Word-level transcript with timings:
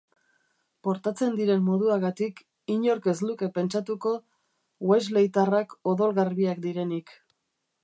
Portatzen 0.85 1.35
diren 1.39 1.61
moduagatik, 1.65 2.41
inork 2.77 3.11
ez 3.13 3.15
luke 3.27 3.51
pentsatuko 3.59 4.15
Weasleytarrak 4.93 5.79
odolgarbiak 5.95 6.65
direnik. 6.69 7.17